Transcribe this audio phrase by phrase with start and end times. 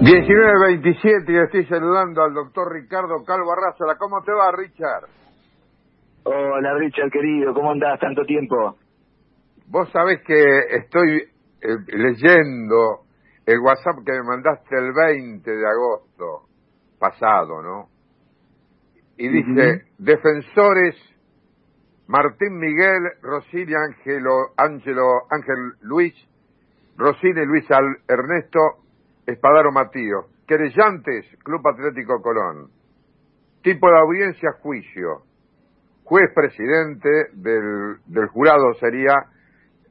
[0.00, 3.96] 19.27 y estoy saludando al doctor Ricardo Calvo Arrazola.
[3.96, 5.08] ¿Cómo te va, Richard?
[6.24, 7.52] Hola, Richard, querido.
[7.54, 8.00] ¿Cómo andás?
[8.00, 8.76] Tanto tiempo.
[9.66, 11.22] Vos sabés que estoy
[11.62, 13.02] eh, leyendo
[13.46, 16.48] el WhatsApp que me mandaste el 20 de agosto
[16.98, 17.88] pasado, ¿no?
[19.16, 20.96] Y dice, defensores
[22.08, 26.14] Martín Miguel, Rosini Ángelo, Ángelo, Ángel Luis,
[26.96, 27.64] Rosini Luis
[28.08, 28.81] Ernesto,
[29.26, 32.70] Espadaro Matío, querellantes, Club Atlético Colón.
[33.62, 35.22] Tipo de audiencia, juicio.
[36.04, 39.14] Juez presidente del, del jurado sería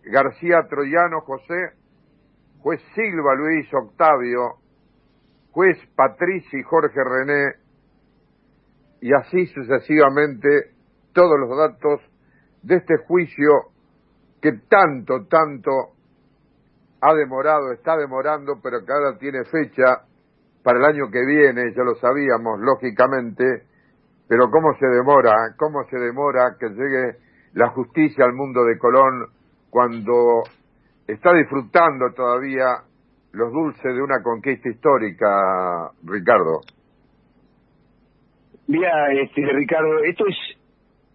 [0.04, 1.72] García Troyano José,
[2.60, 4.58] juez Silva Luis Octavio,
[5.52, 7.56] juez Patrici Jorge René,
[9.02, 10.72] y así sucesivamente
[11.14, 12.02] todos los datos
[12.62, 13.72] de este juicio
[14.42, 15.72] que tanto, tanto
[17.02, 20.02] ha demorado, está demorando, pero que ahora tiene fecha
[20.64, 23.64] para el año que viene, ya lo sabíamos, lógicamente,
[24.28, 27.18] pero cómo se demora, cómo se demora que llegue
[27.54, 29.28] la justicia al mundo de Colón
[29.70, 30.44] cuando
[31.08, 32.84] está disfrutando todavía
[33.34, 36.62] los dulces de una conquista histórica, Ricardo.
[38.68, 40.61] Mira, este, Ricardo, esto es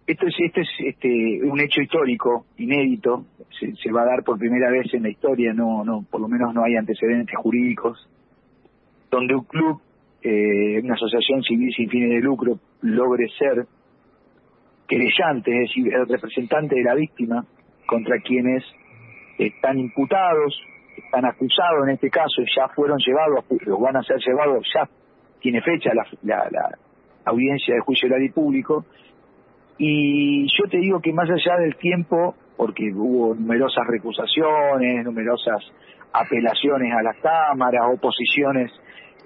[0.07, 3.25] esto es, esto es este, un hecho histórico, inédito,
[3.59, 6.53] se, va a dar por primera vez en la historia, no, no, por lo menos
[6.53, 8.09] no hay antecedentes jurídicos,
[9.11, 9.81] donde un club,
[10.23, 13.67] eh, una asociación civil sin fines de lucro, logre ser
[14.87, 17.45] querellante, es decir, el representante de la víctima
[17.85, 18.63] contra quienes
[19.37, 20.57] están imputados,
[20.95, 24.89] están acusados en este caso ya fueron llevados, los van a ser llevados, ya
[25.41, 26.77] tiene fecha la, la, la
[27.25, 28.85] audiencia de juicio oral y público,
[29.77, 35.63] y yo te digo que más allá del tiempo, porque hubo numerosas recusaciones, numerosas
[36.11, 38.71] apelaciones a las cámaras, oposiciones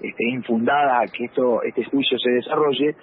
[0.00, 2.96] este, infundadas a que esto, este juicio se desarrolle,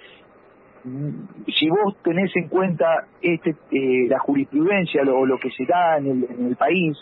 [0.82, 6.06] si vos tenés en cuenta este, eh, la jurisprudencia o lo, que se da en
[6.06, 6.96] el, en el, país,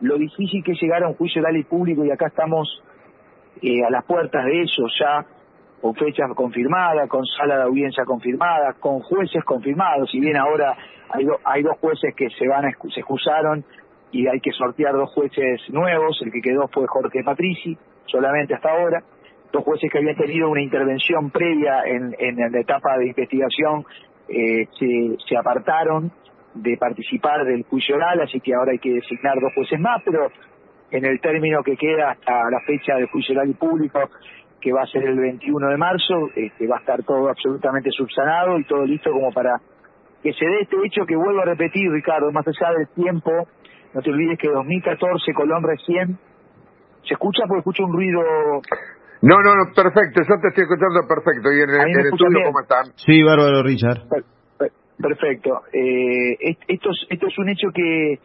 [0.00, 2.82] lo difícil que es llegar a un juicio oral y público y acá estamos
[3.60, 5.26] eh, a las puertas de eso ya,
[5.84, 10.74] con fechas confirmadas, con sala de audiencia confirmada, con jueces confirmados, si bien ahora
[11.10, 13.62] hay, hay dos jueces que se van a, se excusaron
[14.10, 18.70] y hay que sortear dos jueces nuevos, el que quedó fue Jorge Patrici, solamente hasta
[18.70, 19.02] ahora,
[19.52, 23.84] dos jueces que habían tenido una intervención previa en, en la etapa de investigación
[24.26, 26.10] eh, se, se apartaron
[26.54, 30.30] de participar del juicio oral, así que ahora hay que designar dos jueces más, pero
[30.90, 34.00] en el término que queda hasta la fecha del juicio oral y público
[34.64, 38.58] que va a ser el 21 de marzo, este, va a estar todo absolutamente subsanado
[38.58, 39.60] y todo listo como para
[40.22, 43.30] que se dé este hecho que vuelvo a repetir, Ricardo, más allá del tiempo,
[43.92, 46.18] no te olvides que 2014 Colón recién,
[47.06, 48.22] ¿se escucha porque escucho un ruido?
[49.20, 51.52] No, no, no, perfecto, yo te estoy escuchando perfecto.
[51.52, 52.86] ¿Y en, el estudio cómo están?
[52.96, 54.00] Sí, bárbaro, Richard.
[54.96, 55.60] perfecto.
[55.74, 58.18] Eh, esto, es, esto es un hecho que,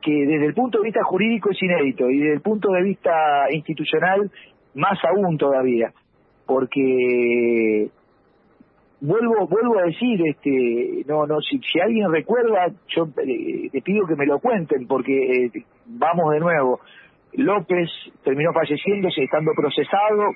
[0.00, 3.50] que desde el punto de vista jurídico es inédito y desde el punto de vista
[3.50, 4.30] institucional
[4.74, 5.92] más aún todavía,
[6.46, 7.88] porque
[9.00, 14.06] vuelvo vuelvo a decir este no no si, si alguien recuerda yo eh, te pido
[14.06, 15.12] que me lo cuenten porque
[15.46, 15.50] eh,
[15.86, 16.80] vamos de nuevo.
[17.34, 17.90] López
[18.22, 20.30] terminó falleciéndose estando procesado.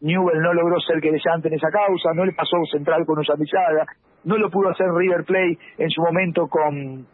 [0.00, 3.86] Newell no logró ser querellante en esa causa no le pasó central con Ullamillada
[4.24, 7.06] no lo pudo hacer River Play en su momento con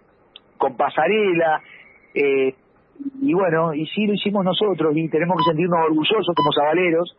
[0.57, 1.63] con Pasarela
[2.15, 2.55] eh,
[3.23, 7.17] y bueno, y sí lo hicimos nosotros y tenemos que sentirnos orgullosos como sabaleros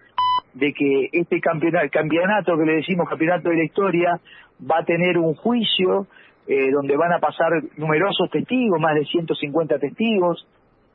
[0.54, 4.20] de que este campeonato, campeonato que le decimos campeonato de la historia
[4.70, 6.08] va a tener un juicio
[6.48, 10.46] eh, donde van a pasar numerosos testigos, más de 150 testigos,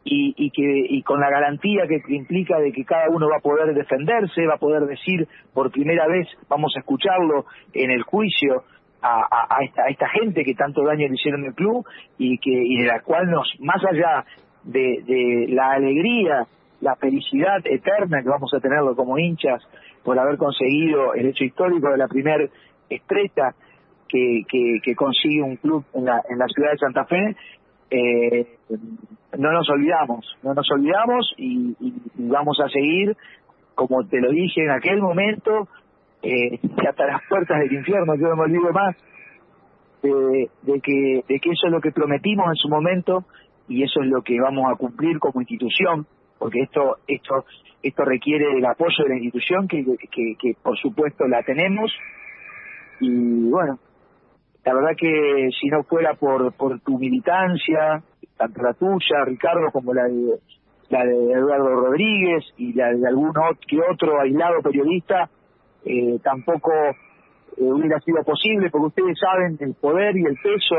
[0.05, 3.41] y, y que y con la garantía que implica de que cada uno va a
[3.41, 8.63] poder defenderse, va a poder decir por primera vez, vamos a escucharlo en el juicio,
[9.03, 11.85] a, a, esta, a, esta, gente que tanto daño le hicieron el club
[12.19, 14.25] y que y de la cual nos más allá
[14.67, 16.47] de, de la alegría,
[16.81, 19.63] la felicidad eterna que vamos a tenerlo como hinchas
[20.05, 22.51] por haber conseguido el hecho histórico de la primer
[22.89, 23.55] estrella
[24.09, 27.37] que, consigue un club en la, en la ciudad de Santa Fe,
[27.91, 28.47] eh,
[29.37, 31.75] no nos olvidamos, no nos olvidamos y,
[32.15, 33.17] vamos a seguir,
[33.75, 35.69] como te lo dije en aquel momento,
[36.23, 36.59] eh,
[36.89, 38.97] hasta las puertas del infierno, yo no me olvido más
[40.03, 43.25] de, de, que, de que eso es lo que prometimos en su momento
[43.69, 46.07] y eso es lo que vamos a cumplir como institución,
[46.39, 47.45] porque esto esto
[47.83, 51.93] esto requiere del apoyo de la institución que, que, por supuesto la tenemos.
[53.01, 53.79] Y bueno
[54.65, 58.03] la verdad que si no fuera por por tu militancia
[58.37, 60.39] tanto la tuya Ricardo como la de
[60.89, 63.33] la de Eduardo Rodríguez y la de algún
[63.67, 65.29] que otro aislado periodista,
[65.85, 66.95] eh, tampoco eh,
[67.59, 70.77] hubiera sido posible, porque ustedes saben el poder y el peso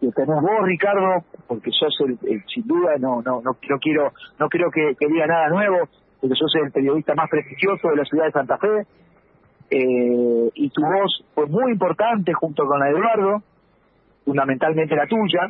[0.00, 4.70] que tenés vos, Ricardo, porque sos el, sin duda, no, no, no, quiero, no creo
[4.70, 5.88] que, que, diga nada nuevo,
[6.20, 8.86] porque sos el periodista más prestigioso de la ciudad de Santa Fe,
[9.70, 13.42] eh, y tu voz fue muy importante junto con la de Eduardo,
[14.24, 15.48] fundamentalmente la tuya,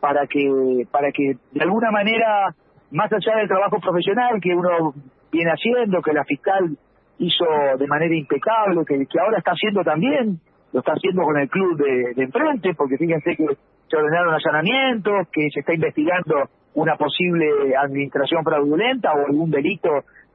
[0.00, 2.54] para que, para que de alguna manera,
[2.90, 4.94] más allá del trabajo profesional que uno
[5.32, 6.76] viene haciendo, que la fiscal
[7.18, 7.44] hizo
[7.78, 10.40] de manera impecable, que ahora está haciendo también,
[10.76, 13.46] lo está haciendo con el club de, de enfrente, porque fíjense que
[13.88, 19.88] se ordenaron allanamientos, que se está investigando una posible administración fraudulenta o algún delito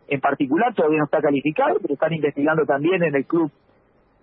[0.07, 3.51] en particular, todavía no está calificado, pero están investigando también en el club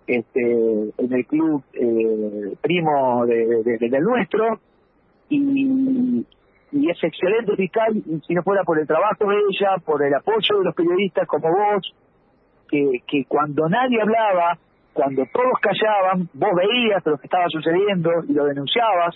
[0.07, 4.59] este en el club eh, primo de, del nuestro
[5.29, 6.25] y,
[6.73, 7.93] y es excelente fiscal
[8.27, 11.47] si no fuera por el trabajo de ella, por el apoyo de los periodistas como
[11.49, 11.95] vos,
[12.69, 14.57] que, que cuando nadie hablaba,
[14.99, 19.15] cuando todos callaban, vos veías lo que estaba sucediendo y lo denunciabas,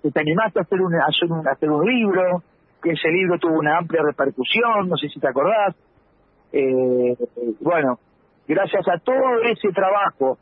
[0.00, 2.42] te animaste a hacer un, hacer un, hacer un libro,
[2.82, 5.76] que ese libro tuvo una amplia repercusión, no sé si te acordás.
[6.50, 7.14] Eh,
[7.60, 7.98] bueno,
[8.48, 10.38] gracias a todo ese trabajo,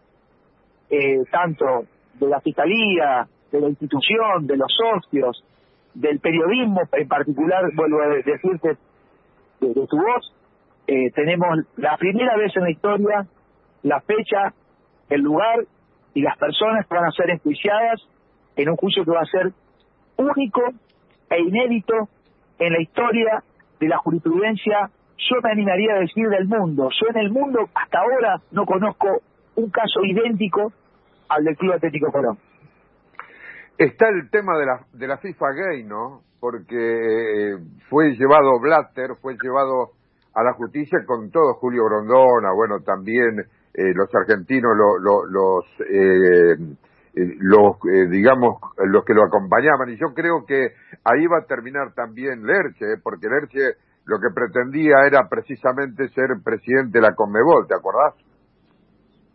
[0.89, 5.45] eh, tanto de la fiscalía, de la institución, de los socios,
[5.95, 8.77] del periodismo en particular, vuelvo a decirte,
[9.61, 10.33] de, tu voz,
[10.87, 13.27] eh, tenemos la primera vez en la historia
[13.83, 14.53] la fecha,
[15.09, 15.65] el lugar
[16.15, 18.01] y las personas que van a ser enjuiciadas
[18.57, 19.53] en un juicio que va a ser
[20.17, 20.63] único
[21.31, 22.09] e inédito
[22.59, 23.43] en la historia
[23.79, 26.89] de la jurisprudencia, yo me animaría a decir del mundo.
[27.01, 29.23] Yo en el mundo hasta ahora no conozco
[29.57, 30.73] un caso idéntico
[31.29, 32.39] al del Club Atlético Colón.
[33.77, 36.23] Está el tema de la, de la FIFA Gay, ¿no?
[36.41, 37.57] Porque eh,
[37.89, 39.91] fue llevado Blatter, fue llevado
[40.35, 43.45] a la justicia con todo Julio Grondona, bueno, también
[43.79, 46.57] eh, los argentinos, los, eh,
[47.15, 47.77] los
[48.11, 49.91] digamos, los que lo acompañaban.
[49.91, 55.07] Y yo creo que ahí va a terminar también Lerche, porque Lerche lo que pretendía
[55.07, 58.15] era precisamente ser presidente de la Conmebol, ¿te acordás?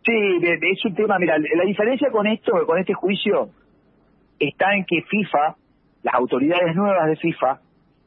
[0.04, 3.50] Sí, es un tema, mira, la diferencia con esto, con este juicio,
[4.40, 5.56] está en que FIFA,
[6.04, 7.60] las autoridades nuevas de FIFA,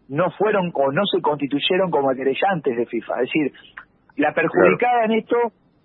[0.09, 3.15] no fueron o no se constituyeron como querellantes de FIFA.
[3.23, 3.53] Es decir,
[4.17, 5.37] la perjudicada en esto,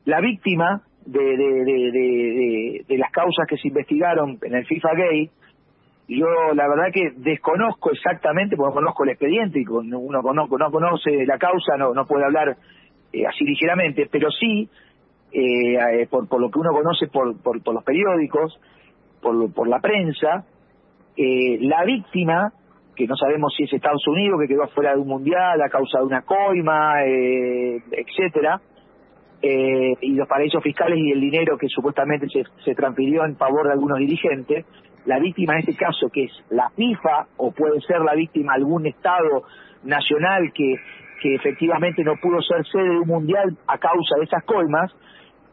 [0.05, 1.23] la víctima de,
[2.87, 5.29] de, las causas que se investigaron en el FIFA Gay,
[6.07, 10.71] yo la verdad que desconozco exactamente, porque no conozco el expediente y uno conozco, no
[10.71, 12.57] conoce la causa, no, no puede hablar
[13.13, 14.69] eh, así ligeramente, pero sí,
[15.31, 18.59] eh, eh, por, por lo que uno conoce por, por, por los periódicos,
[19.21, 20.45] por, por la prensa,
[21.15, 22.51] eh, la víctima,
[22.95, 25.99] que no sabemos si es Estados Unidos, que quedó fuera de un mundial a causa
[25.99, 28.61] de una coima, eh, etcétera,
[29.41, 32.27] eh, y los paraísos fiscales y el dinero que supuestamente
[32.63, 34.65] se, transfirió en favor de algunos dirigentes,
[35.05, 38.85] la víctima en este caso, que es la FIFA, o puede ser la víctima algún
[38.85, 39.43] Estado
[39.83, 40.75] nacional que,
[41.21, 44.91] que efectivamente no pudo ser sede de un mundial a causa de esas coimas,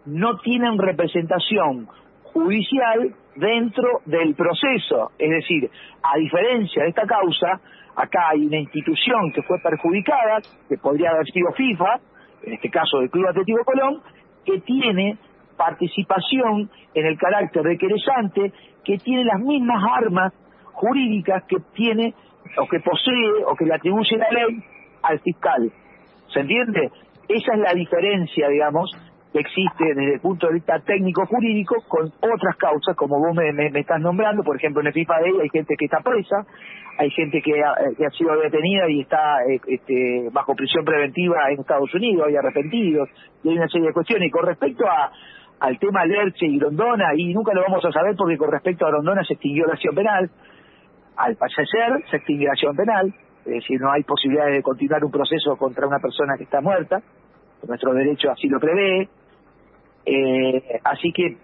[0.04, 1.88] no tienen representación
[2.24, 5.12] judicial dentro del proceso.
[5.18, 5.70] Es decir,
[6.02, 7.60] a diferencia de esta causa,
[7.96, 12.00] acá hay una institución que fue perjudicada, que podría haber sido FIFA,
[12.42, 14.02] en este caso del Club Atlético Colón,
[14.44, 15.18] que tiene
[15.56, 18.52] participación en el carácter de querellante,
[18.84, 20.32] que tiene las mismas armas
[20.72, 22.14] jurídicas que tiene
[22.56, 24.62] o que posee o que le atribuye la ley
[25.02, 25.70] al fiscal.
[26.32, 26.90] ¿Se entiende?
[27.28, 28.90] Esa es la diferencia, digamos,
[29.34, 34.42] existe desde el punto de vista técnico-jurídico con otras causas, como vos me, estás nombrando,
[34.42, 36.46] por ejemplo, en el FIFA de hay gente que está presa,
[36.98, 41.50] hay gente que ha, que ha sido detenida y está eh, este, bajo prisión preventiva
[41.50, 43.08] en Estados Unidos, hay arrepentidos,
[43.44, 44.28] y hay una serie de cuestiones.
[44.28, 45.12] Y con respecto a,
[45.60, 48.90] al tema Lerche y Grondona, y nunca lo vamos a saber porque con respecto a
[48.90, 50.30] Grondona se extinguió la acción penal,
[51.16, 55.10] al fallecer se extinguió la acción penal, es decir, no hay posibilidad de continuar un
[55.10, 57.02] proceso contra una persona que está muerta,
[57.66, 59.08] nuestro derecho así lo prevé.
[60.10, 61.36] Eh, así que,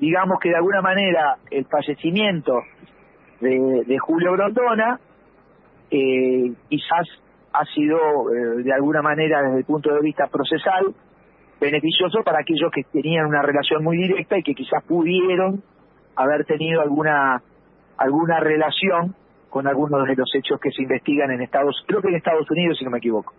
[0.00, 2.62] digamos que de alguna manera el fallecimiento
[3.40, 4.98] de, Julio Grondona
[5.90, 7.06] eh, quizás
[7.52, 7.98] ha sido
[8.32, 10.94] eh, de alguna manera desde el punto de vista procesal
[11.60, 15.62] beneficioso para aquellos que tenían una relación muy directa y que quizás pudieron
[16.16, 17.42] haber tenido alguna
[17.98, 19.14] alguna relación
[19.50, 22.78] con algunos de los hechos que se investigan en Estados creo que en Estados Unidos
[22.78, 23.34] si no me equivoco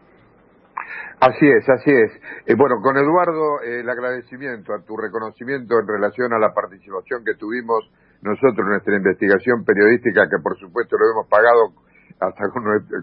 [1.20, 2.12] Así es, así es.
[2.46, 7.24] Eh, bueno, con Eduardo, eh, el agradecimiento a tu reconocimiento en relación a la participación
[7.24, 7.90] que tuvimos
[8.22, 11.74] nosotros en nuestra investigación periodística, que por supuesto lo hemos pagado
[12.20, 12.50] hasta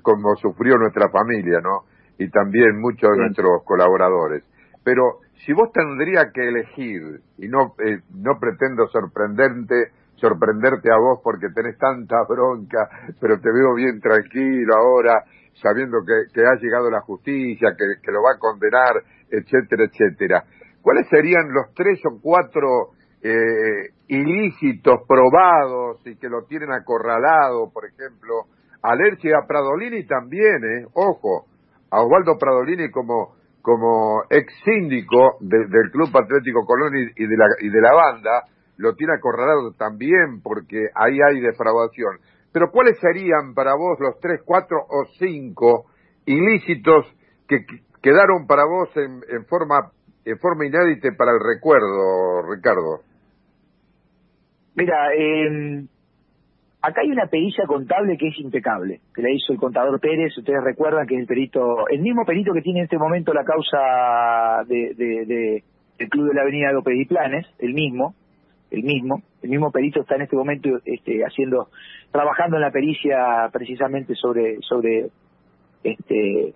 [0.02, 1.84] como sufrió nuestra familia, ¿no?
[2.18, 4.44] Y también muchos de nuestros colaboradores.
[4.84, 11.20] Pero si vos tendrías que elegir, y no, eh, no pretendo sorprenderte, sorprenderte a vos
[11.22, 12.88] porque tenés tanta bronca,
[13.20, 15.24] pero te veo bien tranquilo ahora,
[15.62, 20.44] sabiendo que, que ha llegado la justicia, que, que lo va a condenar, etcétera, etcétera.
[20.82, 27.84] ¿Cuáles serían los tres o cuatro eh, ilícitos probados y que lo tienen acorralado, por
[27.84, 28.46] ejemplo,
[28.82, 31.46] a y a Pradolini también, eh, ojo,
[31.90, 37.68] a Osvaldo Pradolini como como ex síndico del Club Atlético Colón y, de la, y
[37.68, 38.44] de la banda,
[38.78, 42.16] lo tiene acorralado también porque ahí hay defraudación.
[42.52, 45.86] Pero ¿cuáles serían para vos los tres, cuatro o cinco
[46.26, 47.06] ilícitos
[47.46, 47.64] que
[48.02, 49.92] quedaron para vos en, en forma
[50.24, 53.00] en forma inédita para el recuerdo, Ricardo?
[54.74, 55.84] Mira, eh,
[56.82, 60.62] acá hay una pericia contable que es impecable, que la hizo el contador Pérez, ustedes
[60.62, 64.64] recuerdan que es el perito, el mismo perito que tiene en este momento la causa
[64.66, 65.64] de, de,
[65.98, 68.14] del Club de la Avenida López y Planes, el mismo,
[68.70, 71.68] el mismo, el mismo perito está en este momento este, haciendo,
[72.10, 75.08] trabajando en la pericia precisamente sobre, sobre
[75.82, 76.54] este,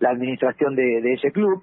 [0.00, 1.62] la administración de, de ese club.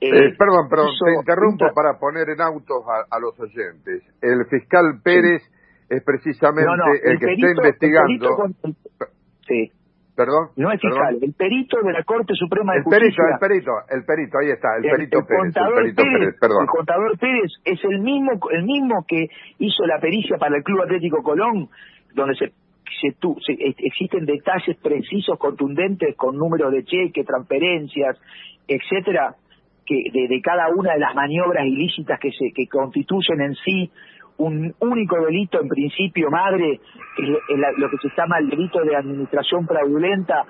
[0.00, 4.02] Eh, eh, perdón, perdón, te interrumpo para poner en autos a, los oyentes.
[4.20, 5.42] El fiscal Pérez
[5.88, 6.72] es precisamente
[7.04, 8.36] el, que está investigando.
[9.46, 9.70] sí.
[10.16, 10.50] Perdón.
[10.56, 14.04] No es fiscal, el perito de la Corte Suprema de el Perito, el perito, el
[14.04, 16.62] perito, ahí está, el, perito Pérez, el perito Pérez, perdón.
[16.62, 19.26] El contador Pérez es el mismo, el mismo que
[19.58, 21.68] hizo la pericia para el Club Atlético Colón,
[22.14, 22.52] donde se
[23.00, 28.18] se, existen detalles precisos, contundentes, con números de cheque, transferencias,
[28.68, 29.34] etcétera,
[29.84, 33.90] que de, cada una de las maniobras ilícitas que se que constituyen en sí
[34.38, 36.80] un único delito en principio madre,
[37.18, 40.44] lo que se llama el delito de administración fraudulenta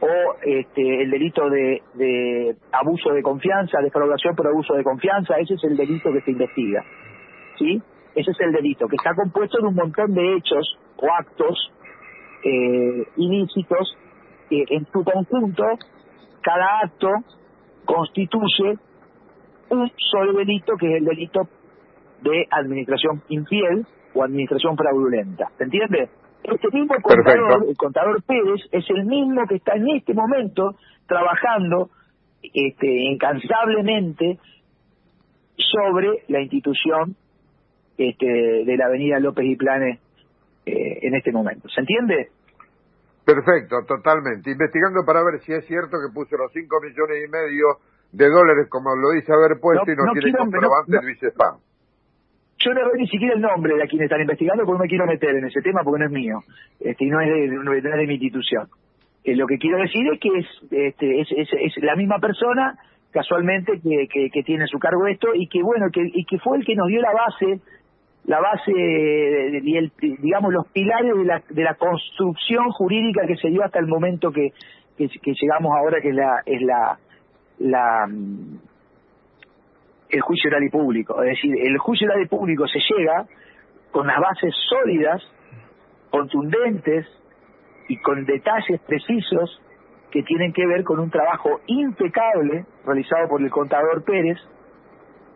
[0.00, 5.54] o este, el delito de, de abuso de confianza, defraudación por abuso de confianza, ese
[5.54, 6.84] es el delito que se investiga.
[7.58, 7.80] ¿Sí?
[8.14, 11.70] Ese es el delito, que está compuesto de un montón de hechos o actos
[12.42, 13.96] eh, ilícitos
[14.48, 15.64] que en su conjunto,
[16.42, 17.08] cada acto
[17.84, 18.76] constituye
[19.70, 21.48] un solo delito, que es el delito
[22.22, 25.48] de administración infiel o administración fraudulenta.
[25.58, 26.08] ¿Se entiende?
[26.42, 30.74] Este mismo contador, el contador Pérez, es el mismo que está en este momento
[31.06, 31.90] trabajando
[32.42, 34.38] este, incansablemente
[35.56, 37.14] sobre la institución
[37.98, 40.00] este, de la Avenida López y Planes
[40.64, 41.68] eh, en este momento.
[41.68, 42.30] ¿Se entiende?
[43.24, 44.50] Perfecto, totalmente.
[44.50, 47.66] Investigando para ver si es cierto que puso los 5 millones y medio
[48.12, 51.20] de dólares, como lo dice haber puesto, y no, tiene comprobante no, Luis
[52.60, 54.88] Yo no veo ni siquiera el nombre de a quien están investigando porque no me
[54.88, 56.40] quiero meter en ese tema porque no es mío
[56.78, 58.68] este, y no es de, no es de mi institución.
[59.24, 62.78] Eh, lo que quiero decir es que es, este, es, la misma persona
[63.10, 66.58] casualmente que, que, que, tiene su cargo esto y que bueno que, y que fue
[66.58, 67.60] el que nos dio la base
[68.24, 73.48] la base y el, digamos los pilares de la, de la construcción jurídica que se
[73.48, 74.52] dio hasta el momento que,
[74.96, 76.98] que, llegamos ahora que es la es la
[77.58, 78.06] la
[80.10, 83.26] el juicio oral y público es decir el juicio oral y público se llega
[83.90, 85.22] con las bases sólidas
[86.10, 87.06] contundentes
[87.88, 89.60] y con detalles precisos
[90.10, 94.38] que tienen que ver con un trabajo impecable realizado por el contador Pérez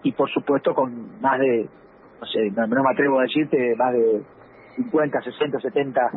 [0.02, 1.68] y por supuesto con más de
[2.20, 4.22] no sé, no, me atrevo a decirte, más de
[4.76, 6.10] 50, 60, 70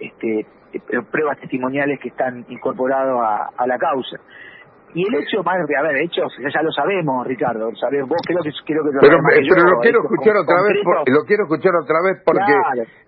[0.00, 3.20] este, eh, pruebas testimoniales que están incorporados
[3.56, 4.18] a, la causa.
[4.94, 8.50] Y el hecho más, a ver, hechos, ya lo sabemos, Ricardo, sabemos, vos creo que,
[8.64, 12.22] creo que lo Pero, pero lo quiero escuchar otra vez, lo quiero escuchar otra vez
[12.24, 12.52] porque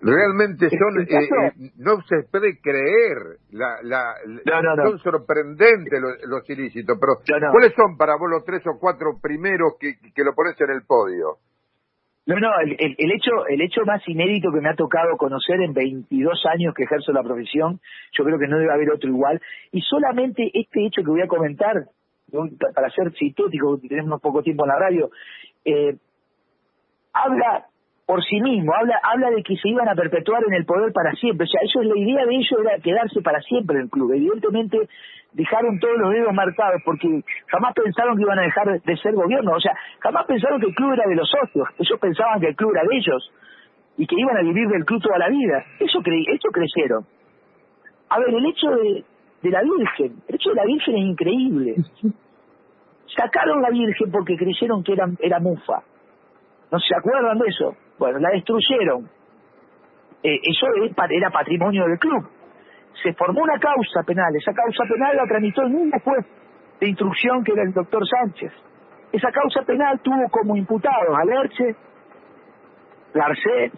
[0.01, 4.15] realmente son, eh, eh, no se puede creer, la, la,
[4.83, 9.93] son sorprendentes los, ilícitos, pero ¿cuáles son para vos los tres o cuatro primeros que,
[10.13, 11.37] que lo pones en el podio?
[12.27, 16.43] No, no, el, hecho el hecho más inédito que me ha tocado conocer en 22
[16.47, 17.79] años que ejerzo la profesión,
[18.17, 19.39] yo creo que no debe haber otro igual,
[19.71, 21.85] y solamente este hecho que voy a comentar,
[22.73, 25.11] para ser citótico, tenemos poco tiempo en la radio,
[25.65, 25.97] eh,
[27.13, 27.67] habla
[28.05, 31.11] por sí mismo, habla, habla de que se iban a perpetuar en el poder para
[31.13, 31.45] siempre.
[31.45, 34.13] O sea, eso es la idea de ellos era quedarse para siempre en el club.
[34.13, 34.87] Evidentemente
[35.33, 39.53] dejaron todos los dedos marcados porque jamás pensaron que iban a dejar de ser gobierno.
[39.53, 41.67] O sea, jamás pensaron que el club era de los socios.
[41.79, 43.31] Ellos pensaban que el club era de ellos
[43.97, 45.65] y que iban a vivir del club toda la vida.
[45.79, 47.05] Eso, cre eso crecieron.
[48.09, 49.03] A ver, el hecho de,
[49.41, 51.75] de la Virgen, el hecho de la Virgen es increíble.
[53.17, 55.81] Sacaron la Virgen porque creyeron que era, era mufa.
[56.71, 57.75] ¿No se acuerdan de eso?
[57.97, 59.09] Bueno, la destruyeron.
[60.23, 60.67] Eh, eso
[61.09, 62.27] era patrimonio del club.
[63.03, 64.35] se formó una causa penal.
[64.35, 66.25] Esa causa penal la tramitó el mismo juez
[66.79, 68.51] de instrucción que era el doctor Sánchez.
[69.11, 71.75] Esa causa penal tuvo como imputados a Lerche,
[73.13, 73.71] Garcés,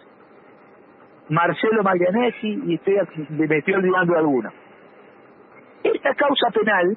[1.28, 2.96] Marcelo Maglianetti y estoy,
[3.30, 4.50] me estoy olvidando de alguno.
[5.84, 6.96] Esta causa penal,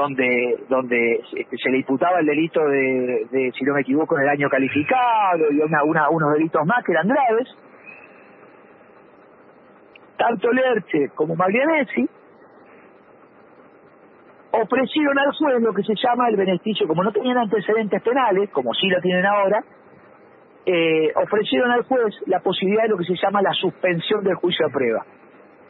[0.00, 4.48] donde donde se, le imputaba el delito de, si no me equivoco, en el año
[4.48, 7.48] calificado y una, una, unos delitos más que eran graves,
[10.16, 12.08] tanto Lerche como Maglianetti
[14.52, 18.74] ofrecieron al juez lo que se llama el beneficio, como no tenían antecedentes penales, como
[18.74, 19.62] sí lo tienen ahora,
[20.66, 24.66] eh, ofrecieron al juez la posibilidad de lo que se llama la suspensión del juicio
[24.66, 25.04] de prueba.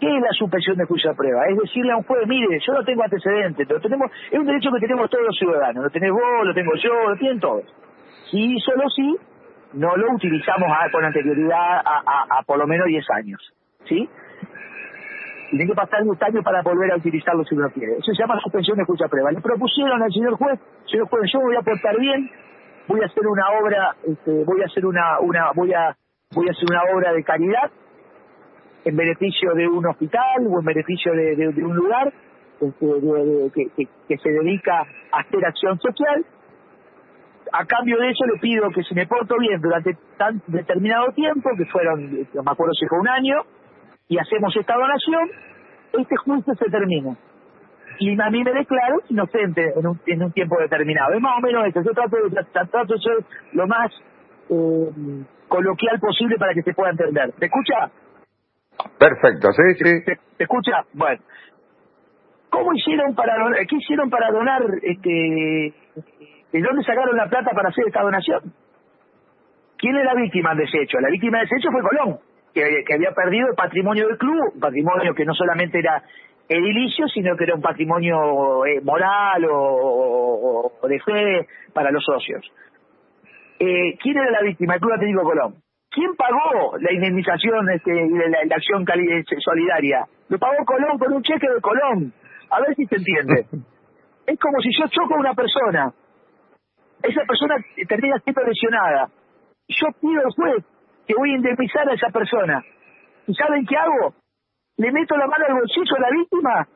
[0.01, 1.47] ¿Qué es la suspensión del juicio de prueba?
[1.47, 4.71] Es decirle a un juez, mire, yo no tengo antecedentes, pero tenemos, es un derecho
[4.73, 7.65] que tenemos todos los ciudadanos, lo tenés vos, lo tengo yo, lo tienen todos.
[8.33, 9.15] Y solo si
[9.75, 13.53] no lo utilizamos con anterioridad a, a por lo menos 10 años.
[13.89, 14.09] ¿Sí?
[15.51, 17.95] tiene que pasar un años para volver a utilizarlo si uno quiere.
[17.95, 19.33] Eso se llama suspensión de juicio prueba.
[19.33, 22.31] Le propusieron al señor juez, señor juez, yo voy a portar bien,
[22.87, 25.97] voy a hacer una obra, este, voy a hacer una, una, voy a,
[26.33, 27.71] voy a hacer una obra de caridad
[28.85, 32.13] en beneficio de un hospital o en beneficio de, un lugar
[32.61, 34.81] este, que, se dedica
[35.13, 36.25] a hacer acción social.
[37.53, 41.51] A cambio de eso le pido que si me porto bien durante tan determinado tiempo,
[41.57, 43.43] que fueron, no me acuerdo si fue un año,
[44.09, 45.31] y hacemos esta donación,
[45.93, 47.17] este juicio se termina.
[47.99, 51.13] Y a mí me declaro inocente en un, en un tiempo determinado.
[51.13, 51.83] Es más o menos eso.
[51.83, 53.93] Yo trato de, trato de ser lo más
[54.49, 57.33] eh, coloquial posible para que se pueda entender.
[57.33, 57.91] ¿Te escucha?
[58.99, 60.05] Perfecto, sí, sí.
[60.05, 60.85] ¿Te, escucha?
[60.93, 61.23] Bueno.
[62.51, 65.73] ¿Cómo hicieron para donar, qué hicieron para donar, este,
[66.53, 68.53] de dónde sacaron la plata para hacer esta donación?
[69.79, 70.99] ¿Quién es la víctima de ese hecho?
[70.99, 72.19] La víctima de ese hecho fue Colón
[72.53, 76.03] que, había perdido el patrimonio del club, un patrimonio que no solamente era
[76.49, 82.45] edilicio, sino que era un patrimonio eh, moral o, de fe para los socios.
[83.59, 84.75] Eh, ¿Quién era la víctima?
[84.75, 85.55] El Club Atlético Colón.
[85.91, 88.85] ¿Quién pagó la indemnización este, de la, acción
[89.45, 90.07] solidaria?
[90.29, 92.13] Lo pagó Colón con un cheque de Colón.
[92.51, 93.47] A ver si se entiende.
[94.27, 95.93] es como si yo choco a una persona.
[97.03, 97.57] Esa persona
[97.89, 99.09] termina siendo lesionada.
[99.67, 100.65] Yo pido al juez
[101.09, 102.63] que voy a indemnizar a esa persona.
[103.27, 104.15] ¿Y saben qué hago?
[104.77, 106.69] Le meto la mano al bolsillo a la víctima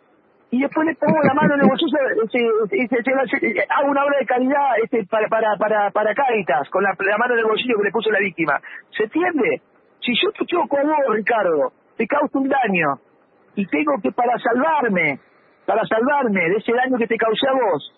[0.54, 1.98] y después le pongo la mano en el bolsillo
[2.70, 7.34] y hago una obra de calidad este, para, para, para, para Caritas, con la, mano
[7.34, 8.60] en el bolsillo que le puso la víctima.
[8.96, 9.62] ¿Se entiende?
[9.98, 13.00] Si yo te choco a vos, Ricardo, te causo un daño
[13.56, 15.18] y tengo que para salvarme,
[15.66, 17.92] para salvarme de ese daño que te causé a vos,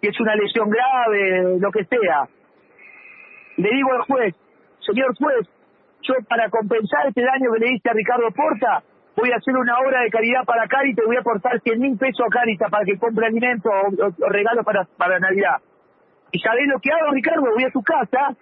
[0.00, 2.28] que es una lesión grave, lo que sea,
[3.56, 4.36] le digo al juez,
[4.86, 5.48] señor juez,
[6.02, 8.84] yo para compensar este daño que le diste a Ricardo Porta,
[9.20, 11.98] voy a hacer una obra de caridad para Caritas y voy a aportar 100 mil
[11.98, 15.58] pesos a Caritas para que compre alimentos o, regalos para, Navidad.
[16.32, 17.42] ¿Y sabés lo que hago, Ricardo?
[17.42, 18.34] Voy a tu casa,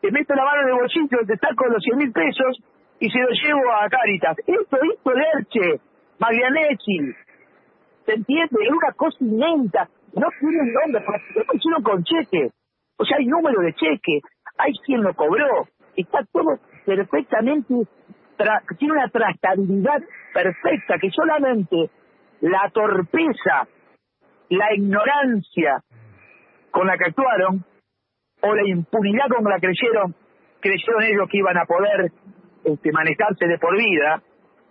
[0.00, 2.58] te meto la mano en el bolsillo, te saco los 100 mil pesos
[3.00, 4.36] y se los llevo a Caritas.
[4.46, 5.80] Esto hizo Lerche,
[6.18, 7.14] Maglianetti,
[8.06, 8.56] ¿se entiende?
[8.62, 12.50] Es una cosa inmenta, no tiene nombre, lo hicieron con cheque.
[12.96, 14.20] O sea, hay número de cheque,
[14.58, 15.66] hay quien lo cobró,
[15.96, 17.74] está todo perfectamente,
[18.78, 21.90] tiene una trazabilidad perfecta que solamente
[22.40, 23.68] la torpeza,
[24.50, 25.82] la ignorancia
[26.70, 27.64] con la que actuaron
[28.40, 30.14] o la impunidad con la que creyeron,
[30.60, 32.12] creyeron ellos que iban a poder
[32.64, 34.22] este, manejarse de por vida,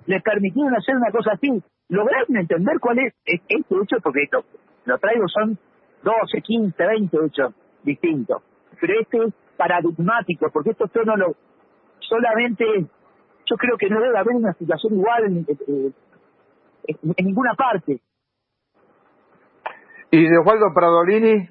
[0.05, 1.63] les permitieron hacer una cosa así.
[1.89, 3.97] ¿Lograron entender cuál es este hecho?
[4.01, 4.43] Porque esto
[4.85, 5.57] lo traigo son
[6.03, 8.43] 12, 15, 20 hechos distintos.
[8.79, 11.35] Pero este es paradigmático, porque esto yo no lo,
[11.99, 12.65] solamente,
[13.45, 15.45] yo creo que no debe haber una situación igual en,
[16.87, 17.99] en, ninguna parte.
[20.11, 21.49] ¿Y de Osvaldo Pradolini?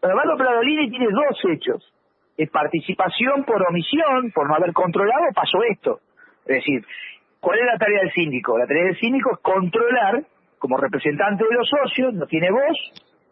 [0.00, 1.92] Osvaldo Pradolini tiene dos hechos.
[2.36, 6.00] Es participación por omisión, por no haber controlado, pasó esto.
[6.46, 6.86] Es decir,
[7.40, 8.56] ¿cuál es la tarea del síndico?
[8.56, 10.24] La tarea del síndico es controlar,
[10.58, 12.78] como representante de los socios, no tiene voz,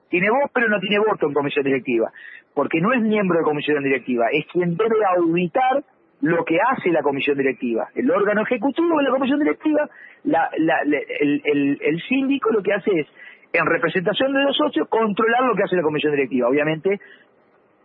[0.09, 2.11] tiene voz pero no tiene voto en comisión directiva,
[2.55, 5.85] porque no es miembro de comisión directiva, es quien debe auditar
[6.21, 7.89] lo que hace la comisión directiva.
[7.95, 9.89] El órgano ejecutivo de la comisión directiva,
[10.25, 13.07] el, el, síndico lo que hace es,
[13.53, 16.49] en representación de los socios, controlar lo que hace la comisión directiva.
[16.49, 16.99] Obviamente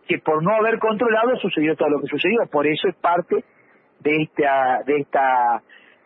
[0.08, 3.44] que por no haber controlado sucedió todo lo que sucedió, por eso es parte
[4.00, 5.62] de esta, de esta,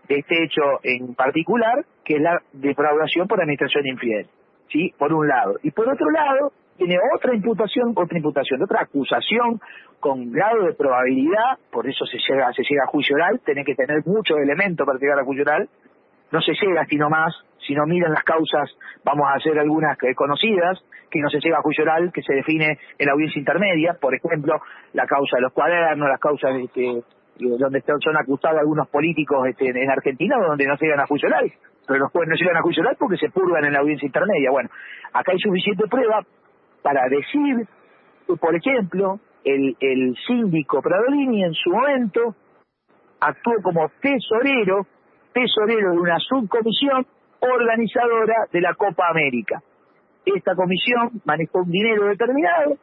[0.07, 4.27] de este hecho en particular, que es la defraudación por administración infiel.
[4.69, 4.93] ¿sí?
[4.97, 5.55] Por un lado.
[5.63, 9.59] Y por otro lado, tiene otra imputación, otra imputación, otra acusación
[9.99, 13.75] con grado de probabilidad, por eso se llega, se llega a juicio oral, tiene que
[13.75, 15.69] tener muchos elementos para llegar a juicio oral,
[16.31, 17.33] no se llega así nomás,
[17.65, 18.69] si no miran las causas,
[19.03, 22.77] vamos a hacer algunas conocidas, que no se llega a juicio oral, que se define
[22.97, 24.59] en la audiencia intermedia, por ejemplo,
[24.93, 27.01] la causa de los cuadernos, las causas este,
[27.39, 31.51] donde son acusados algunos políticos este, en Argentina, donde no se llegan a juicio oral,
[31.87, 34.51] pero los jueces no llegan a juicio oral porque se purgan en la audiencia intermedia.
[34.51, 34.69] Bueno,
[35.13, 36.25] acá hay suficiente prueba
[36.85, 37.67] para decir
[38.39, 42.35] por ejemplo, el, el síndico Pradolini en su momento
[43.19, 44.85] actuó como tesorero,
[45.33, 47.07] tesorero de una subcomisión
[47.39, 49.61] organizadora de la Copa América.
[50.25, 52.77] Esta comisión manejó un dinero determinado,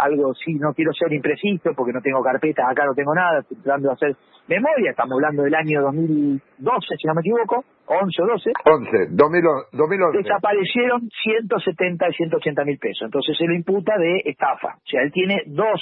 [0.00, 3.58] algo sí, no quiero ser impreciso porque no tengo carpetas, acá no tengo nada, estoy
[3.58, 4.16] tratando de hacer
[4.48, 8.52] memoria, estamos hablando del año 2012, si no me equivoco, 11 o 12.
[8.64, 10.18] 11, 2011.
[10.18, 15.12] Desaparecieron 170 y 180 mil pesos, entonces se lo imputa de estafa, o sea, él
[15.12, 15.80] tiene dos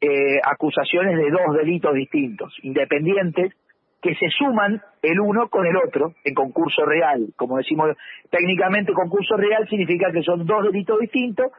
[0.00, 3.52] eh, acusaciones de dos delitos distintos, independientes,
[4.00, 7.32] que se suman el uno con el otro en concurso real.
[7.36, 7.96] Como decimos
[8.30, 11.50] técnicamente, concurso real significa que son dos delitos distintos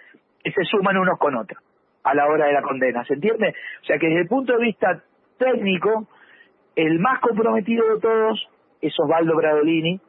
[0.43, 1.61] que se suman unos con otros
[2.03, 3.03] a la hora de la condena.
[3.05, 3.53] ¿Se entiende?
[3.81, 5.03] O sea que desde el punto de vista
[5.37, 6.07] técnico,
[6.75, 8.47] el más comprometido de todos
[8.81, 9.99] es Osvaldo Bradolini,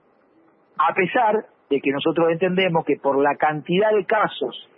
[0.78, 4.68] a pesar de que nosotros entendemos que por la cantidad de casos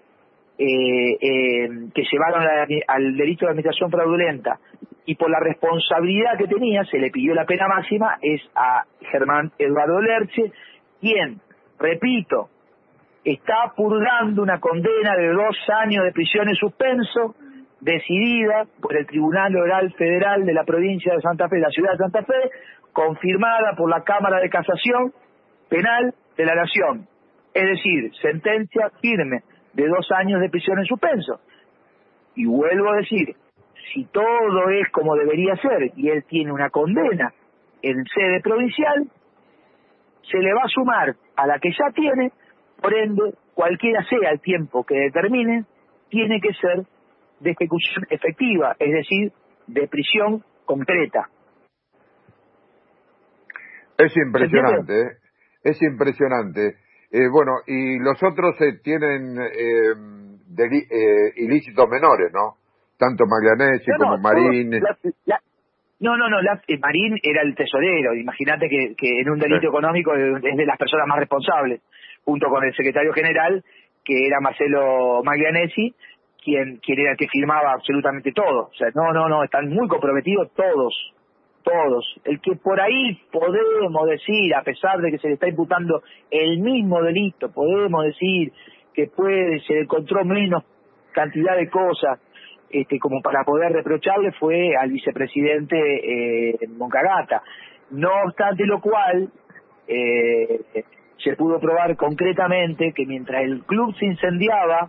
[0.59, 2.43] eh, eh, que llevaron
[2.87, 4.59] al delito de administración fraudulenta
[5.05, 9.51] y por la responsabilidad que tenía, se le pidió la pena máxima, es a Germán
[9.59, 10.53] Eduardo Lerche,
[11.01, 11.41] quien,
[11.79, 12.49] repito,
[13.25, 17.35] está purgando una condena de dos años de prisión en suspenso,
[17.81, 21.99] decidida por el Tribunal Oral Federal de la provincia de Santa Fe, la ciudad de
[21.99, 22.51] Santa Fe,
[22.93, 25.13] confirmada por la Cámara de Casación
[25.69, 27.07] Penal de la Nación.
[27.55, 29.43] Es decir, sentencia firme
[29.75, 31.41] de dos años de prisión en suspenso.
[32.35, 33.35] Y vuelvo a decir,
[33.93, 37.33] si todo es como debería ser y él tiene una condena
[37.83, 39.07] en sede provincial,
[40.31, 42.33] se le va a sumar a la que ya tiene,
[42.83, 45.65] por ende, cualquiera sea el tiempo que determine,
[46.11, 46.85] tiene que ser
[47.41, 49.33] de ejecución efectiva, es decir,
[49.67, 51.29] de prisión concreta.
[53.99, 55.11] Es impresionante, ¿eh?
[55.63, 56.77] es impresionante.
[57.11, 59.93] Eh, bueno, y los otros eh, tienen eh,
[60.59, 62.57] eh, ilícitos menores, ¿no?
[62.99, 64.71] Tanto Maglianesi como Marín.
[66.01, 66.39] no, no, no,
[66.81, 68.15] Marín era el tesorero.
[68.15, 71.83] Imagínate que, que en un delito económico es de las personas más responsables,
[72.25, 73.63] junto con el secretario general,
[74.05, 75.95] que era Marcelo Maglianesi,
[76.43, 78.69] quien, era el que firmaba absolutamente todo.
[78.69, 81.15] O sea, no, no, no, están muy comprometidos todos,
[81.63, 82.05] todos.
[82.25, 86.59] El que por ahí podemos decir, a pesar de que se le está imputando el
[86.59, 88.53] mismo delito, podemos decir
[88.93, 90.65] que puede, se encontró menos
[91.13, 92.19] cantidad de cosas
[92.71, 97.43] este, como para poder reprocharle fue al vicepresidente eh, Moncagata.
[97.91, 99.31] No obstante lo cual,
[99.87, 100.61] eh,
[101.23, 104.89] se pudo probar concretamente que mientras el club se incendiaba,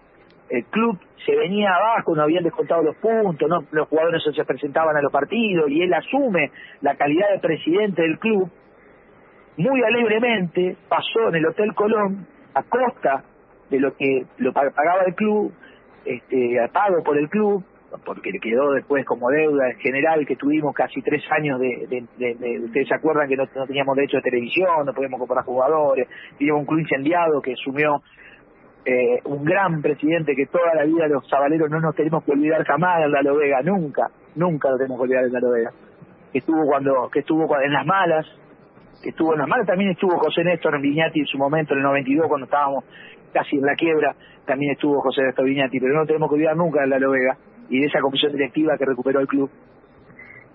[0.49, 4.45] el club se venía abajo, no habían descontado los puntos, no los jugadores no se
[4.45, 8.49] presentaban a los partidos y él asume la calidad de presidente del club,
[9.57, 13.23] muy alegremente pasó en el Hotel Colón a costa
[13.69, 15.53] de lo que lo pagaba el club,
[16.05, 17.63] este, a pago por el club,
[18.06, 22.06] porque le quedó después como deuda en general que tuvimos casi tres años de,
[22.65, 26.67] ustedes se acuerdan que no, teníamos derecho de televisión, no podíamos comprar jugadores, teníamos un
[26.67, 28.01] club incendiado que sumió
[28.86, 32.65] eh, un gran presidente que toda la vida los sabaleros no nos tenemos que olvidar
[32.65, 35.71] jamás de la Vega, nunca, nunca lo tenemos que olvidar de la Vega.
[36.32, 38.25] Que estuvo cuando, que estuvo en las malas,
[39.01, 41.84] que estuvo en las malas, también estuvo José Néstor Viñati en su momento, en el
[41.84, 42.84] 92, cuando estábamos
[43.32, 46.82] casi en la quiebra, también estuvo José Néstor Viñati, pero no tenemos que olvidar nunca
[46.82, 47.38] de la Vega
[47.69, 49.49] y de esa comisión directiva que recuperó el club.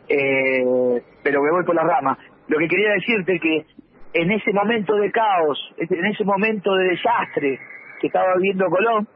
[0.09, 2.19] Eh, pero me voy por la rama.
[2.49, 3.67] Lo que quería decirte que
[4.15, 7.59] en ese momento de caos, en ese momento de desastre,
[8.01, 9.07] que estaba viviendo Colón,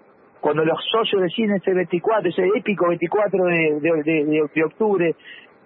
[0.41, 5.15] cuando los socios deciden ese 24, ese épico 24 de, de, de, octubre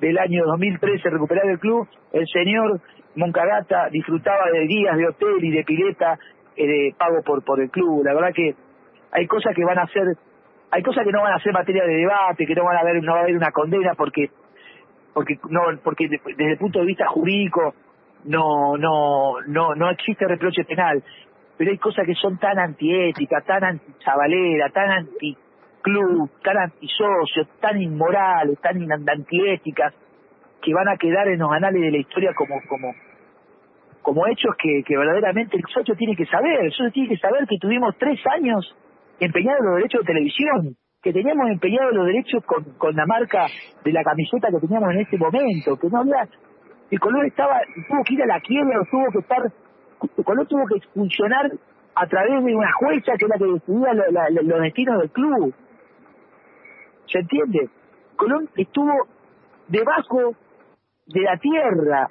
[0.01, 2.81] del año 2013 recuperar el club, el señor
[3.15, 6.19] Moncagata disfrutaba de días de hotel y de pileta
[6.55, 8.05] eh, de pago por, por el club.
[8.05, 8.55] La verdad que
[9.13, 10.17] hay cosas que van a ser,
[10.71, 13.03] hay cosas que no van a ser materia de debate, que no van a haber,
[13.03, 14.31] no va a haber una condena porque,
[15.15, 17.75] porque no, porque desde el punto de vista jurídico
[18.25, 21.03] no, no, no, no existe reproche penal
[21.57, 28.59] pero hay cosas que son tan antiéticas, tan antichavalera, tan anticlub, tan antisocios, tan inmorales,
[28.61, 29.95] tan antiéticas,
[30.61, 32.95] que van a quedar en los anales de la historia como como
[34.03, 36.67] como hechos que, que verdaderamente el socio tiene que saber.
[36.67, 38.77] El socio tiene que saber que tuvimos tres años
[39.21, 43.47] empeñados en los derechos de televisión, que teníamos empeñados los derechos con, con la marca
[43.85, 46.29] de la camiseta que teníamos en ese momento, que no había
[46.91, 49.43] El Colón estaba, tuvo que ir a la quiebra, tuvo que estar,
[50.17, 51.51] el Colón tuvo que funcionar
[51.95, 55.55] a través de una jueza que es la que decidía los destinos del club.
[57.07, 57.71] ¿Se entiende?
[58.17, 58.93] Colón estuvo
[59.69, 60.35] debajo
[61.07, 62.09] de la tierra,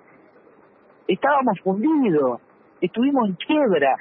[1.07, 2.41] estábamos fundidos,
[2.81, 3.95] estuvimos en quiebra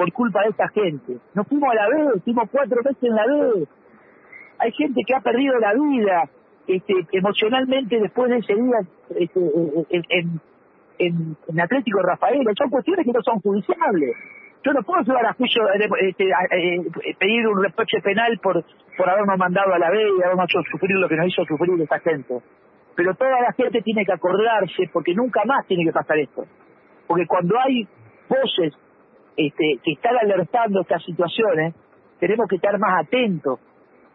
[0.00, 1.18] por culpa de esta gente.
[1.34, 3.68] Nos fuimos a la vez, estuvimos cuatro meses en la vez.
[4.58, 6.24] Hay gente que ha perdido la vida
[6.66, 8.80] este, emocionalmente después de ese día
[9.18, 9.40] este,
[11.00, 12.40] en, Atlético Rafael.
[12.56, 14.16] Son cuestiones que no son judiciables.
[14.64, 15.62] Yo no puedo llevar a juicio,
[16.00, 18.64] este, eh, pedir un reproche penal por,
[18.96, 21.78] por habernos mandado a la vez y habernos hecho sufrir lo que nos hizo sufrir
[21.78, 22.40] esta gente.
[22.96, 26.46] Pero toda la gente tiene que acordarse porque nunca más tiene que pasar esto.
[27.06, 27.86] Porque cuando hay
[28.30, 28.72] voces
[29.46, 31.74] este, que están alertando estas situaciones,
[32.18, 33.58] tenemos que estar más atentos,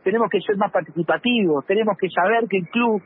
[0.04, 3.02] tenemos que ser más participativos, tenemos que saber que el club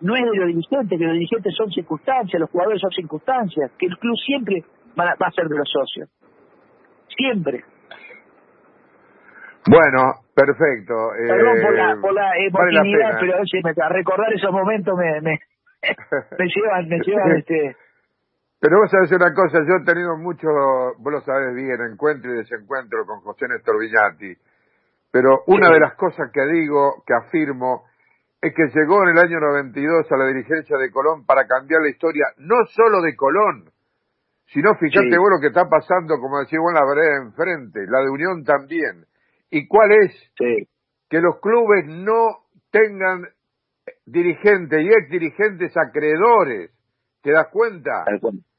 [0.00, 3.86] no es de los dirigentes, que los dirigentes son circunstancias, los jugadores son circunstancias, que
[3.86, 4.64] el club siempre
[4.98, 6.10] va a ser de los socios.
[7.16, 7.64] Siempre.
[9.68, 10.94] Bueno, perfecto.
[11.26, 15.20] Perdón por la, eh, por la emotividad, pero a veces a recordar esos momentos me,
[15.20, 15.38] me,
[16.38, 17.76] me llevan, me llevan este...
[18.58, 20.48] Pero vos sabés una cosa, yo he tenido mucho,
[20.98, 24.34] vos lo sabés bien, encuentro y desencuentro con José Néstor Viñati,
[25.10, 27.84] pero una de las cosas que digo, que afirmo,
[28.40, 31.90] es que llegó en el año 92 a la dirigencia de Colón para cambiar la
[31.90, 33.70] historia, no solo de Colón,
[34.46, 38.10] sino fíjate vos lo que está pasando, como decía en la vereda enfrente, la de
[38.10, 39.04] Unión también.
[39.50, 40.12] ¿Y cuál es?
[41.08, 43.26] Que los clubes no tengan
[44.04, 46.70] dirigentes y ex dirigentes acreedores.
[47.26, 48.04] ¿Te das cuenta?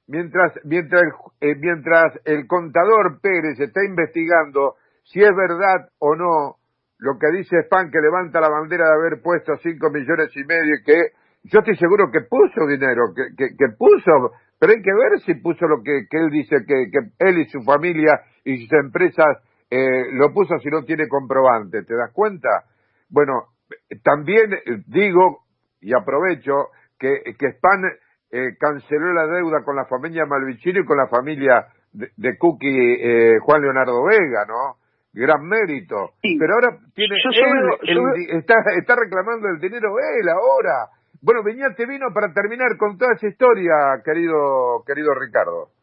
[0.07, 4.75] Mientras, mientras, el, eh, mientras el contador Pérez está investigando
[5.05, 6.57] si es verdad o no
[6.99, 10.75] lo que dice Span que levanta la bandera de haber puesto cinco millones y medio
[10.75, 10.99] y que
[11.43, 15.35] yo estoy seguro que puso dinero, que, que, que puso, pero hay que ver si
[15.35, 19.37] puso lo que, que él dice que, que él y su familia y sus empresas
[19.69, 22.65] eh, lo puso si no tiene comprobante, ¿te das cuenta?
[23.09, 23.45] Bueno,
[24.03, 25.45] también digo
[25.79, 26.67] y aprovecho
[26.99, 27.83] que, que Span
[28.31, 32.67] eh, canceló la deuda con la familia Malvicino y con la familia de, de Cookie
[32.67, 34.77] eh, Juan Leonardo Vega, ¿no?
[35.13, 36.13] Gran mérito.
[36.21, 37.15] Pero ahora tiene
[38.37, 40.89] está, está reclamando el dinero él ahora.
[41.21, 41.41] Bueno,
[41.75, 43.73] te vino para terminar con toda esa historia,
[44.05, 45.76] querido querido Ricardo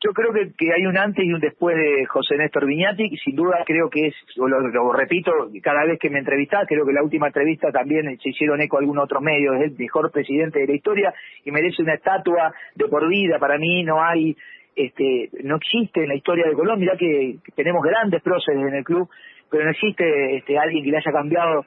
[0.00, 3.16] yo creo que, que, hay un antes y un después de José Néstor Viñati, y
[3.16, 5.32] sin duda creo que es, lo, repito,
[5.62, 9.04] cada vez que me entrevistás, creo que la última entrevista también se hicieron eco algunos
[9.04, 13.08] otros medios, es el mejor presidente de la historia y merece una estatua de por
[13.08, 14.36] vida, para mí no hay,
[14.74, 18.84] este, no existe en la historia de Colombia, mirá que, tenemos grandes próceres en el
[18.84, 19.08] club,
[19.50, 21.64] pero no existe este, alguien que le haya cambiado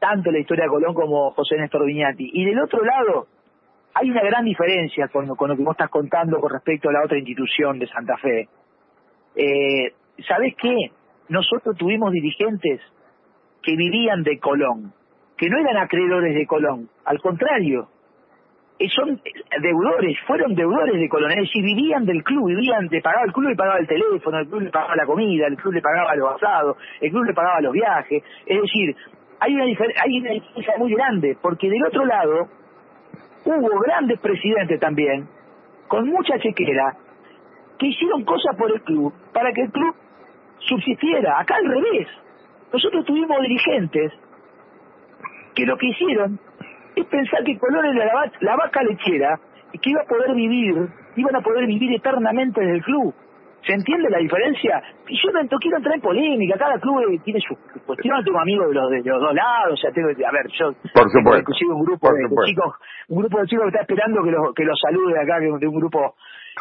[0.00, 2.28] tanto la historia de Colón como José Néstor Viñati.
[2.32, 3.26] Y del otro lado,
[3.94, 7.16] hay una gran diferencia con, lo que vos estás contando con respecto a la otra
[7.16, 8.48] institución de Santa Fe.
[9.36, 9.92] Eh,
[10.26, 10.90] ¿Sabés qué?
[11.28, 12.80] Nosotros tuvimos dirigentes
[13.62, 14.92] que vivían de Colón,
[15.36, 17.88] que no eran acreedores de Colón, al contrario,
[18.78, 19.20] eh, son
[19.62, 23.48] deudores, fueron deudores de Colón, es decir, vivían del club, vivían, de pagaba el club
[23.48, 26.34] le pagaba el teléfono, el club le pagaba la comida, el club le pagaba los
[26.34, 28.96] asados, el club le pagaba los viajes, es decir,
[29.38, 32.48] hay una, hay una diferencia muy grande, porque del otro lado,
[33.44, 35.28] hubo grandes presidentes también,
[35.88, 36.96] con mucha chequera,
[37.78, 39.94] que hicieron cosas por el club para que el club
[40.58, 41.38] subsistiera.
[41.40, 42.08] Acá al revés.
[42.72, 44.12] Nosotros tuvimos dirigentes
[45.54, 46.38] que lo que hicieron
[46.96, 49.38] es pensar que Colón era la, la vaca lechera
[49.72, 53.14] y que iba a poder vivir, iban a poder vivir eternamente en el club.
[53.66, 54.82] ¿Se entiende la diferencia?
[55.08, 58.74] Y yo no quiero entrar en polémica, cada club tiene su cuestión, tengo amigos de
[58.74, 61.40] los, de los dos lados, o sea, tengo, a ver, yo Por supuesto.
[61.40, 62.74] inclusive un grupo de, chicos,
[63.08, 65.68] un grupo de chicos que está esperando que los que los salude acá, que de
[65.68, 66.14] un grupo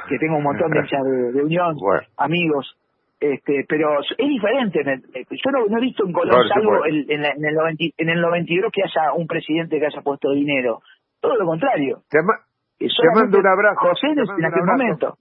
[0.08, 0.80] que tengo un montón de
[1.34, 1.76] de, unión,
[2.18, 2.78] amigos,
[3.20, 4.84] este, pero es diferente.
[4.84, 8.84] Yo no, he visto en Colón, salvo en, en, el 90, en el 92 que
[8.84, 10.80] haya un presidente que haya puesto dinero.
[11.20, 12.00] Todo lo contrario.
[12.10, 13.80] Te, mando un abrazo.
[13.80, 15.18] José en aquel momento.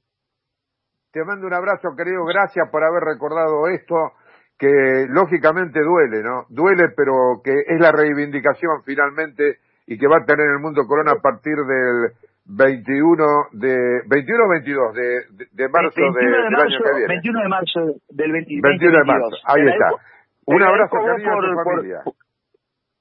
[1.13, 2.25] Te mando un abrazo, querido.
[2.25, 4.13] Gracias por haber recordado esto,
[4.59, 6.47] que lógicamente duele, ¿no?
[6.49, 11.13] Duele, pero que es la reivindicación finalmente y que va a tener el mundo Corona
[11.13, 15.03] a partir del 21 de 21 o 22 de,
[15.53, 17.09] de, marzo de, del año que viene.
[17.09, 19.37] 21 de marzo del 21 de marzo.
[19.45, 19.93] Ahí está.
[20.47, 22.01] Un abrazo a tu familia.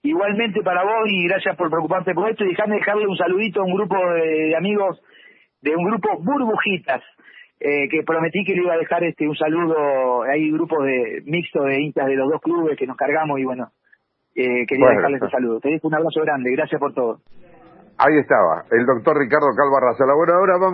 [0.04, 3.64] igualmente para vos y gracias por preocuparte por esto y dejame dejarle un saludito a
[3.64, 5.02] un grupo de amigos
[5.62, 7.02] de un grupo Burbujitas
[7.64, 11.64] eh, que prometí que le iba a dejar este un saludo, hay grupos de mixto
[11.64, 13.70] de hinchas de los dos clubes que nos cargamos y bueno,
[14.34, 15.60] eh, quería dejarles un saludo.
[15.60, 17.20] Te dejo un abrazo grande, gracias por todo.
[18.00, 20.16] Ahí estaba, el doctor Ricardo Calva Razola.
[20.16, 20.70] Bueno, ahora vamos.